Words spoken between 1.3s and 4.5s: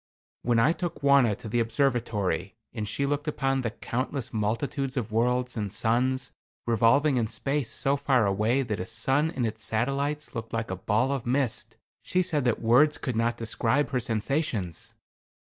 to the observatory, and she looked upon the countless